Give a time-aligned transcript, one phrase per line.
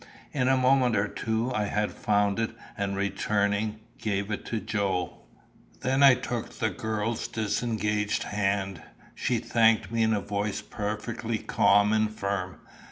[0.33, 5.19] In a moment or two I had found it, and returning, gave it to Joe.
[5.81, 8.81] Then I took the girl's disengaged hand.
[9.13, 12.55] She thanked me in a voice perfectly calm and firm.